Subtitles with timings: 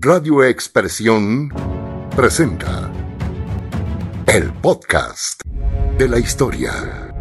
[0.00, 1.48] Radio Expresión
[2.14, 2.88] presenta
[4.28, 5.42] el podcast
[5.98, 7.12] de la historia.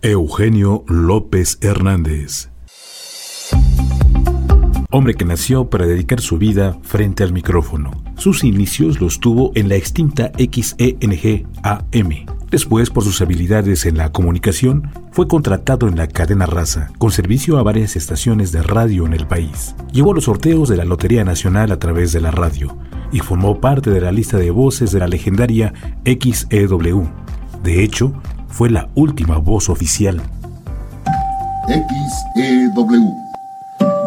[0.00, 2.48] Eugenio López Hernández.
[4.92, 7.90] Hombre que nació para dedicar su vida frente al micrófono.
[8.16, 12.31] Sus inicios los tuvo en la extinta XENG AM.
[12.52, 17.56] Después, por sus habilidades en la comunicación, fue contratado en la cadena Raza, con servicio
[17.56, 19.74] a varias estaciones de radio en el país.
[19.90, 22.76] Llevó los sorteos de la Lotería Nacional a través de la radio
[23.10, 25.72] y formó parte de la lista de voces de la legendaria
[26.04, 27.08] XEW.
[27.62, 28.12] De hecho,
[28.48, 30.20] fue la última voz oficial.
[31.68, 33.14] XEW,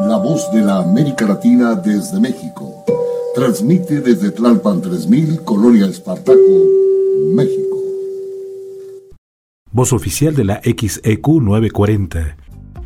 [0.07, 2.85] la voz de la América Latina desde México.
[3.33, 6.37] Transmite desde Tlalpan 3000, Colonia Espartaco,
[7.33, 7.74] México
[9.75, 12.37] voz oficial de la XEQ 940.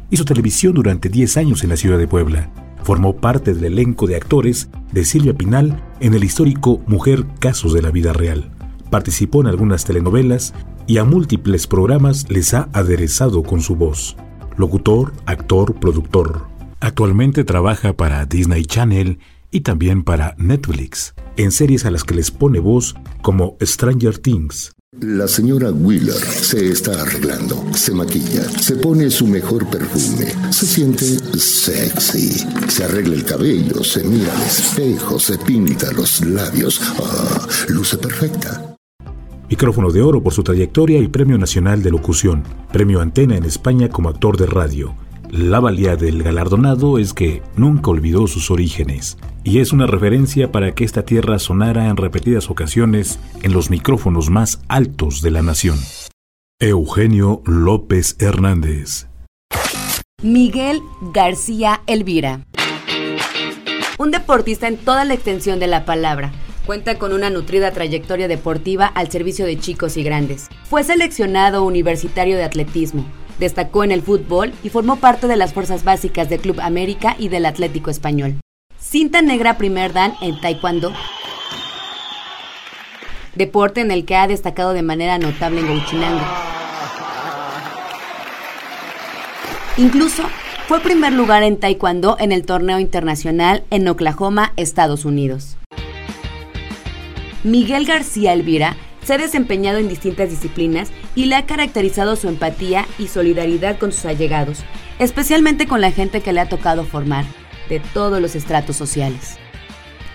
[0.09, 2.52] Hizo televisión durante 10 años en la ciudad de Puebla.
[2.84, 7.84] Formó parte del elenco de actores de Silvia Pinal en el histórico Mujer Casos de
[7.84, 8.49] la Vida Real.
[8.90, 10.55] Participó en algunas telenovelas
[10.87, 14.18] y a múltiples programas les ha aderezado con su voz.
[14.57, 16.48] Locutor, actor, productor.
[16.79, 19.20] Actualmente trabaja para Disney Channel
[19.51, 24.74] y también para Netflix, en series a las que les pone voz como Stranger Things,
[24.91, 31.05] la señora Wheeler se está arreglando, se maquilla, se pone su mejor perfume, se siente
[31.37, 32.31] sexy,
[32.68, 36.81] se arregla el cabello, se mira al espejo, se pinta los labios.
[37.04, 38.76] Ah, luce perfecta.
[39.48, 42.43] Micrófono de oro por su trayectoria y Premio Nacional de Locución,
[42.74, 44.96] Premio Antena en España como actor de radio.
[45.29, 50.73] La valía del galardonado es que nunca olvidó sus orígenes y es una referencia para
[50.73, 55.77] que esta tierra sonara en repetidas ocasiones en los micrófonos más altos de la nación.
[56.59, 59.07] Eugenio López Hernández.
[60.21, 60.81] Miguel
[61.13, 62.46] García Elvira.
[63.98, 66.31] Un deportista en toda la extensión de la palabra.
[66.66, 70.50] Cuenta con una nutrida trayectoria deportiva al servicio de chicos y grandes.
[70.69, 73.06] Fue seleccionado universitario de atletismo,
[73.40, 77.30] Destacó en el fútbol y formó parte de las fuerzas básicas del Club América y
[77.30, 78.35] del Atlético Español.
[78.79, 80.94] Cinta negra primer dan en Taekwondo.
[83.35, 86.25] Deporte en el que ha destacado de manera notable en Huachinango.
[89.78, 90.23] Incluso
[90.67, 95.57] fue primer lugar en Taekwondo en el torneo internacional en Oklahoma, Estados Unidos.
[97.44, 102.85] Miguel García Elvira se ha desempeñado en distintas disciplinas y le ha caracterizado su empatía
[102.97, 104.63] y solidaridad con sus allegados,
[105.00, 107.25] especialmente con la gente que le ha tocado formar,
[107.69, 109.38] de todos los estratos sociales.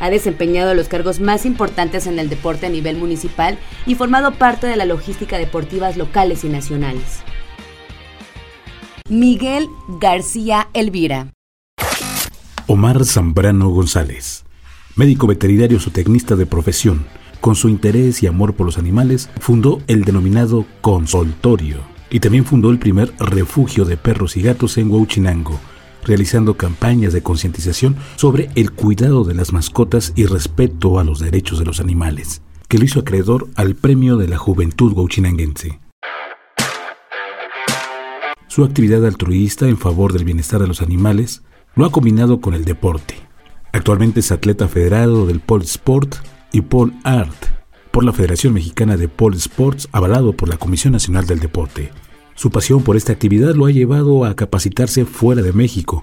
[0.00, 4.66] Ha desempeñado los cargos más importantes en el deporte a nivel municipal y formado parte
[4.66, 7.22] de la logística deportivas locales y nacionales.
[9.09, 9.69] Miguel
[10.00, 11.32] García Elvira.
[12.66, 14.44] Omar Zambrano González,
[14.97, 17.06] médico veterinario zootecnista de profesión
[17.44, 21.76] con su interés y amor por los animales, fundó el denominado consultorio
[22.09, 25.60] y también fundó el primer refugio de perros y gatos en Huachinango,
[26.04, 31.59] realizando campañas de concientización sobre el cuidado de las mascotas y respeto a los derechos
[31.59, 35.81] de los animales, que lo hizo acreedor al Premio de la Juventud Huachinanguense.
[38.48, 41.43] Su actividad altruista en favor del bienestar de los animales
[41.75, 43.16] lo ha combinado con el deporte.
[43.72, 46.14] Actualmente es atleta federado del Pole Sport
[46.53, 47.34] y Paul Art
[47.91, 51.91] por la Federación Mexicana de Pole Sports, avalado por la Comisión Nacional del Deporte.
[52.34, 56.03] Su pasión por esta actividad lo ha llevado a capacitarse fuera de México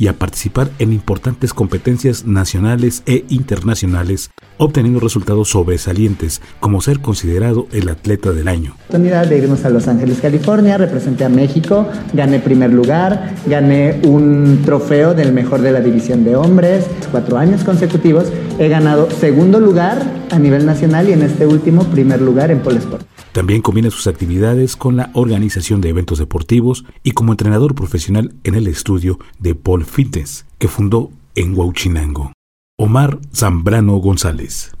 [0.00, 7.66] y a participar en importantes competencias nacionales e internacionales, obteniendo resultados sobresalientes, como ser considerado
[7.72, 8.76] el atleta del año.
[8.88, 14.62] Oportunidad de irnos a Los Ángeles, California, representé a México, gané primer lugar, gané un
[14.64, 20.02] trofeo del mejor de la división de hombres, cuatro años consecutivos, he ganado segundo lugar
[20.30, 23.09] a nivel nacional y en este último primer lugar en Pole Sport.
[23.32, 28.56] También combina sus actividades con la organización de eventos deportivos y como entrenador profesional en
[28.56, 32.32] el estudio de Paul Fitness, que fundó en Huachinango.
[32.76, 34.72] Omar Zambrano González.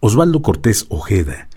[0.00, 1.48] Osvaldo Cortés Ojeda.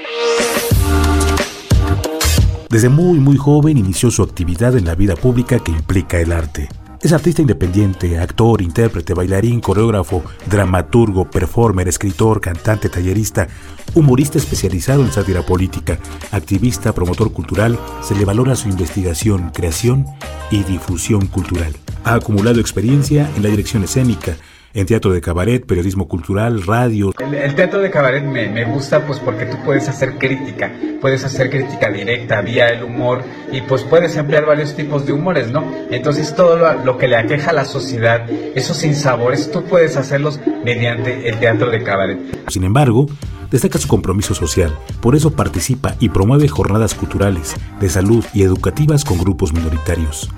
[2.69, 6.69] Desde muy muy joven inició su actividad en la vida pública que implica el arte.
[7.01, 13.48] Es artista independiente, actor, intérprete, bailarín, coreógrafo, dramaturgo, performer, escritor, cantante, tallerista,
[13.95, 15.98] humorista especializado en sátira política,
[16.31, 20.06] activista, promotor cultural, se le valora su investigación, creación
[20.51, 21.75] y difusión cultural.
[22.03, 24.38] Ha acumulado experiencia en la dirección escénica,
[24.73, 27.13] en teatro de cabaret, periodismo cultural, radio.
[27.19, 30.71] El, teatro de cabaret me, gusta pues porque tú puedes hacer crítica,
[31.01, 35.51] puedes hacer crítica directa vía el humor y pues puedes emplear varios tipos de humores,
[35.51, 35.63] ¿no?
[35.89, 40.39] Entonces todo lo, lo que le aqueja a la sociedad, esos sinsabores, tú puedes hacerlos
[40.63, 42.19] mediante el teatro de cabaret.
[42.47, 43.07] Sin embargo,
[43.51, 44.75] destaca su compromiso social.
[45.01, 50.29] Por eso participa y promueve jornadas culturales, de salud y educativas con grupos minoritarios.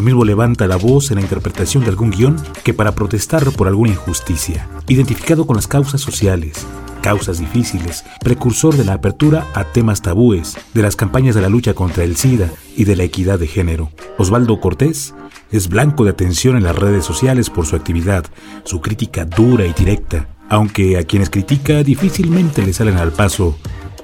[0.00, 3.68] Lo mismo levanta la voz en la interpretación de algún guion que para protestar por
[3.68, 6.66] alguna injusticia, identificado con las causas sociales,
[7.02, 11.74] causas difíciles, precursor de la apertura a temas tabúes, de las campañas de la lucha
[11.74, 13.90] contra el SIDA y de la equidad de género.
[14.16, 15.14] Osvaldo Cortés
[15.52, 18.24] es blanco de atención en las redes sociales por su actividad,
[18.64, 23.58] su crítica dura y directa, aunque a quienes critica difícilmente le salen al paso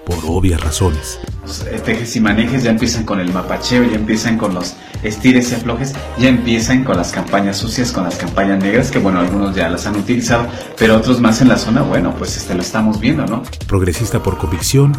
[0.06, 1.18] por obvias razones.
[1.84, 5.94] Tejes y manejes ya empiezan con el mapacheo, ya empiezan con los estires y aflojes,
[6.18, 9.86] ya empiezan con las campañas sucias, con las campañas negras, que bueno, algunos ya las
[9.86, 10.46] han utilizado,
[10.78, 13.42] pero otros más en la zona, bueno, pues este lo estamos viendo, ¿no?
[13.66, 14.92] Progresista por convicción,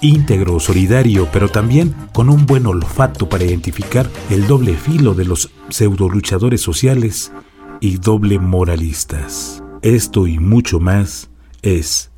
[0.00, 5.50] íntegro, solidario, pero también con un buen olfato para identificar el doble filo de los
[5.70, 7.32] pseudo luchadores sociales
[7.80, 9.62] y doble moralistas.
[9.82, 11.30] Esto y mucho más
[11.62, 12.09] es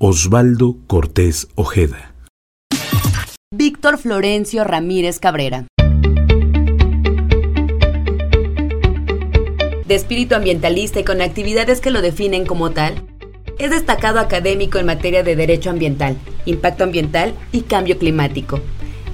[0.00, 2.14] Osvaldo Cortés Ojeda.
[3.52, 5.66] Víctor Florencio Ramírez Cabrera.
[9.86, 13.08] De espíritu ambientalista y con actividades que lo definen como tal,
[13.58, 18.60] es destacado académico en materia de derecho ambiental, impacto ambiental y cambio climático,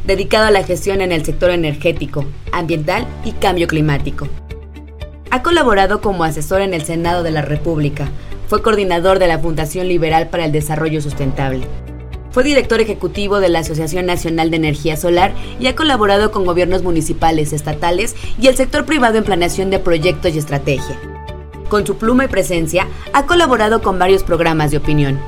[0.06, 4.28] dedicado a la gestión en el sector energético, ambiental y cambio climático.
[5.30, 8.10] Ha colaborado como asesor en el Senado de la República.
[8.48, 11.66] Fue coordinador de la Fundación Liberal para el Desarrollo Sustentable.
[12.30, 16.82] Fue director ejecutivo de la Asociación Nacional de Energía Solar y ha colaborado con gobiernos
[16.82, 20.98] municipales, estatales y el sector privado en planeación de proyectos y estrategia.
[21.68, 25.18] Con su pluma y presencia, ha colaborado con varios programas de opinión.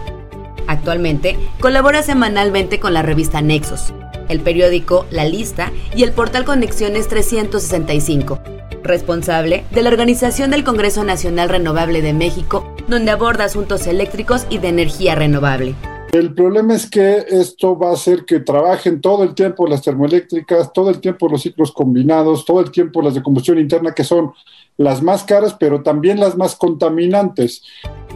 [0.66, 3.94] Actualmente, colabora semanalmente con la revista Nexos,
[4.28, 8.40] el periódico La Lista y el portal Conexiones 365,
[8.82, 14.58] responsable de la organización del Congreso Nacional Renovable de México, donde aborda asuntos eléctricos y
[14.58, 15.74] de energía renovable.
[16.12, 20.72] El problema es que esto va a hacer que trabajen todo el tiempo las termoeléctricas,
[20.72, 24.32] todo el tiempo los ciclos combinados, todo el tiempo las de combustión interna, que son
[24.78, 27.62] las más caras, pero también las más contaminantes.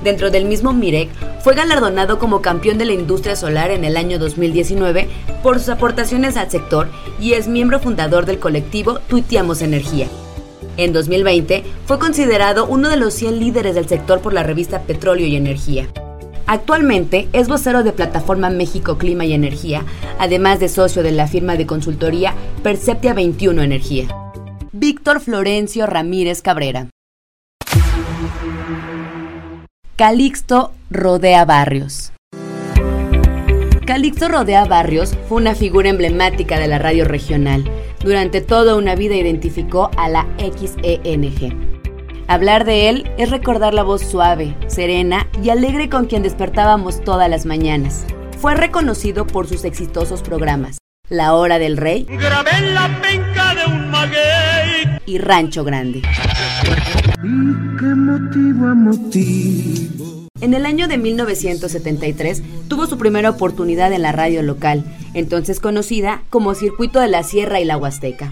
[0.02, 4.18] Dentro del mismo MIREC, fue galardonado como campeón de la industria solar en el año
[4.18, 5.08] 2019
[5.42, 6.88] por sus aportaciones al sector
[7.20, 10.08] y es miembro fundador del colectivo Tuiteamos Energía.
[10.80, 15.26] En 2020 fue considerado uno de los 100 líderes del sector por la revista Petróleo
[15.26, 15.88] y Energía.
[16.46, 19.84] Actualmente es vocero de Plataforma México Clima y Energía,
[20.18, 22.32] además de socio de la firma de consultoría
[22.62, 24.06] Perceptia 21 Energía.
[24.72, 26.88] Víctor Florencio Ramírez Cabrera.
[29.96, 32.10] Calixto Rodea Barrios.
[33.84, 37.70] Calixto Rodea Barrios fue una figura emblemática de la radio regional
[38.02, 41.70] durante toda una vida identificó a la XENG.
[42.28, 47.28] Hablar de él es recordar la voz suave, serena y alegre con quien despertábamos todas
[47.28, 48.06] las mañanas.
[48.38, 52.06] Fue reconocido por sus exitosos programas La Hora del Rey
[55.06, 56.02] y Rancho Grande.
[60.40, 66.22] En el año de 1973 tuvo su primera oportunidad en la radio local, entonces conocida
[66.30, 68.30] como Circuito de la Sierra y la Huasteca.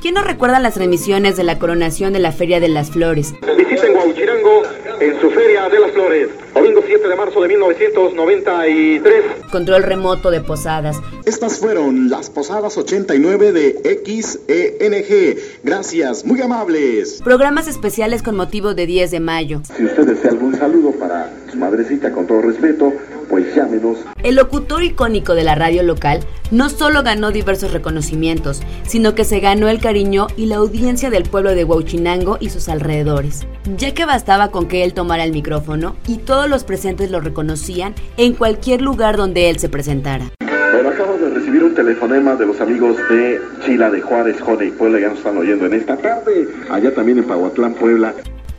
[0.00, 3.34] ¿Quién no recuerda las transmisiones de la coronación de la Feria de las Flores?
[3.56, 4.62] Visiten Guauchirango
[5.00, 9.24] en su Feria de las Flores, domingo 7 de marzo de 1993.
[9.52, 10.96] Control remoto de posadas.
[11.24, 15.38] Estas fueron las posadas 89 de XENG.
[15.62, 17.20] Gracias, muy amables.
[17.22, 19.60] Programas especiales con motivo de 10 de mayo.
[19.76, 22.92] Si usted desea algún saludo para su madrecita, con todo respeto,
[23.28, 23.98] pues llámenos.
[24.22, 26.20] El locutor icónico de la radio local
[26.50, 31.24] no solo ganó diversos reconocimientos, sino que se ganó el cariño y la audiencia del
[31.24, 35.96] pueblo de Huachinango y sus alrededores, ya que bastaba con que él tomara el micrófono
[36.06, 40.30] y todos los presentes lo reconocían en cualquier lugar donde él se presentara.
[40.72, 44.70] Bueno, acabo de recibir un telefonema de los amigos de Chila de Juárez, Jode y
[44.70, 48.14] Puebla, ya nos están oyendo en esta tarde, allá también en Pahuatlán, Puebla.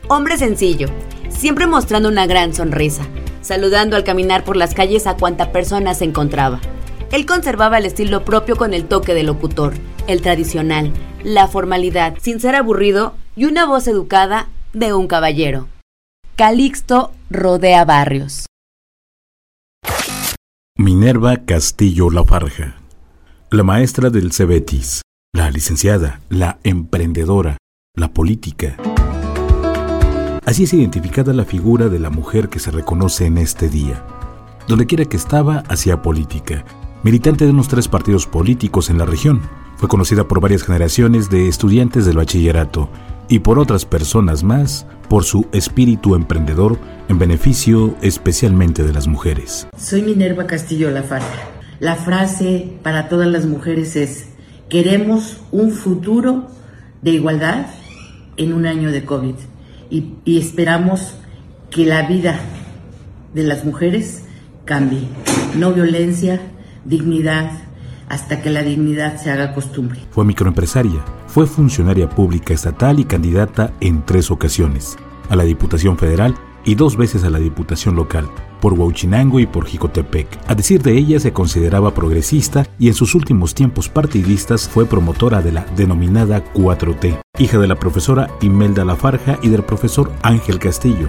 [0.08, 0.88] Hombre sencillo,
[1.28, 3.02] siempre mostrando una gran sonrisa,
[3.40, 6.60] saludando al caminar por las calles a cuanta persona se encontraba.
[7.12, 9.74] Él conservaba el estilo propio con el toque del locutor,
[10.06, 10.92] el tradicional,
[11.24, 15.68] la formalidad, sin ser aburrido y una voz educada de un caballero.
[16.36, 18.46] Calixto rodea barrios.
[20.76, 22.76] Minerva Castillo Lafarja,
[23.50, 25.02] la maestra del Cebetis,
[25.34, 27.58] la licenciada, la emprendedora,
[27.94, 28.76] la política
[30.50, 34.04] Así es identificada la figura de la mujer que se reconoce en este día.
[34.66, 36.64] Donde quiera que estaba, hacía política.
[37.04, 39.42] Militante de unos tres partidos políticos en la región,
[39.76, 42.88] fue conocida por varias generaciones de estudiantes del bachillerato
[43.28, 49.68] y por otras personas más por su espíritu emprendedor en beneficio especialmente de las mujeres.
[49.78, 51.48] Soy Minerva Castillo Lafarga.
[51.78, 54.30] La frase para todas las mujeres es,
[54.68, 56.48] queremos un futuro
[57.02, 57.66] de igualdad
[58.36, 59.36] en un año de COVID
[59.90, 61.14] y, esperamos
[61.70, 62.40] que la vida
[63.34, 64.24] de las mujeres
[64.64, 65.02] cambie.
[65.56, 66.40] No violencia,
[66.84, 67.50] dignidad,
[68.08, 70.00] hasta que la dignidad se haga costumbre.
[70.10, 74.96] Fue microempresaria, fue funcionaria pública estatal y candidata en tres ocasiones,
[75.28, 78.28] a la Diputación Federal y dos veces a la Diputación Local,
[78.60, 80.28] por Huachinango y por Jicotepec.
[80.46, 85.42] A decir de ella, se consideraba progresista y en sus últimos tiempos partidistas fue promotora
[85.42, 91.08] de la denominada 4T, hija de la profesora Imelda Lafarja y del profesor Ángel Castillo,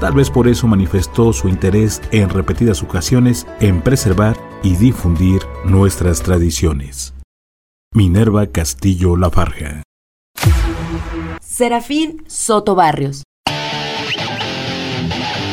[0.00, 6.22] Tal vez por eso manifestó su interés en repetidas ocasiones en preservar y difundir nuestras
[6.22, 7.12] tradiciones.
[7.92, 9.82] Minerva Castillo Lafarja.
[11.42, 13.24] Serafín Soto Barrios.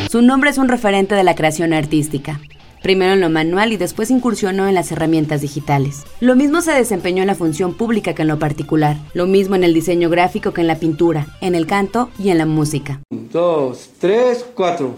[0.10, 2.40] Su nombre es un referente de la creación artística
[2.82, 6.06] primero en lo manual y después incursionó en las herramientas digitales.
[6.22, 9.66] Lo mismo se desempeñó en la función pública que en lo particular, lo mismo en
[9.66, 13.02] el diseño gráfico que en la pintura, en el canto y en la música.
[13.10, 14.96] Dos, tres, cuatro.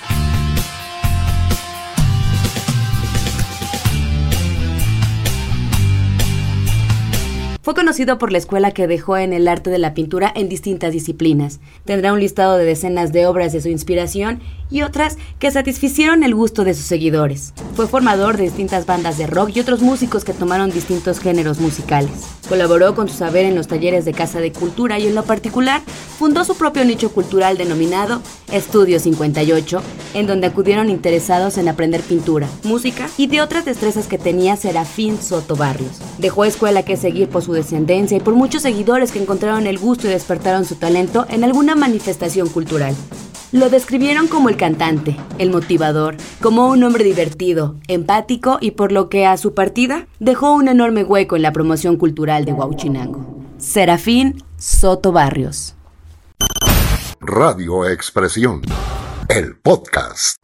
[7.69, 10.91] Fue conocido por la escuela que dejó en el arte de la pintura en distintas
[10.91, 11.59] disciplinas.
[11.85, 14.39] Tendrá un listado de decenas de obras de su inspiración
[14.69, 17.53] y otras que satisficieron el gusto de sus seguidores.
[17.75, 22.11] Fue formador de distintas bandas de rock y otros músicos que tomaron distintos géneros musicales.
[22.47, 25.81] Colaboró con su saber en los talleres de Casa de Cultura y en lo particular
[26.17, 28.21] fundó su propio nicho cultural denominado
[28.51, 29.81] Estudio 58,
[30.15, 35.21] en donde acudieron interesados en aprender pintura, música y de otras destrezas que tenía Serafín
[35.21, 35.99] Soto Barrios.
[36.17, 40.07] Dejó escuela que seguir por su descendencia y por muchos seguidores que encontraron el gusto
[40.07, 42.95] y despertaron su talento en alguna manifestación cultural.
[43.51, 49.09] Lo describieron como el cantante, el motivador, como un hombre divertido, empático y por lo
[49.09, 53.39] que a su partida dejó un enorme hueco en la promoción cultural de Huauchinango.
[53.57, 55.75] Serafín Soto Barrios.
[57.19, 58.61] Radio Expresión,
[59.29, 60.37] el podcast.